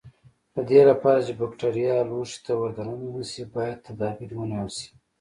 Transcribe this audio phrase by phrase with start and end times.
[0.55, 4.89] د دې لپاره چې بکټریا لوښي ته ور دننه نشي باید تدابیر ونیول شي.